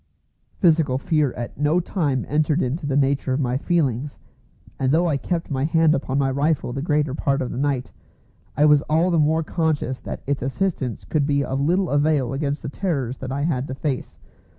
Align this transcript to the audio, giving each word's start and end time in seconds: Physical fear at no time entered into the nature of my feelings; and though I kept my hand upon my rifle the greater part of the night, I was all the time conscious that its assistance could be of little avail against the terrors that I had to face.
Physical 0.57 0.97
fear 0.97 1.31
at 1.33 1.59
no 1.59 1.79
time 1.79 2.25
entered 2.27 2.63
into 2.63 2.87
the 2.87 2.97
nature 2.97 3.33
of 3.33 3.39
my 3.39 3.55
feelings; 3.55 4.19
and 4.79 4.91
though 4.91 5.05
I 5.07 5.15
kept 5.15 5.51
my 5.51 5.63
hand 5.63 5.93
upon 5.93 6.17
my 6.17 6.31
rifle 6.31 6.73
the 6.73 6.81
greater 6.81 7.13
part 7.13 7.39
of 7.39 7.51
the 7.51 7.57
night, 7.59 7.91
I 8.57 8.65
was 8.65 8.81
all 8.89 9.11
the 9.11 9.19
time 9.19 9.43
conscious 9.43 10.01
that 10.01 10.23
its 10.25 10.41
assistance 10.41 11.05
could 11.05 11.27
be 11.27 11.43
of 11.45 11.61
little 11.61 11.91
avail 11.91 12.33
against 12.33 12.63
the 12.63 12.67
terrors 12.69 13.19
that 13.19 13.31
I 13.31 13.43
had 13.43 13.67
to 13.67 13.75
face. 13.75 14.17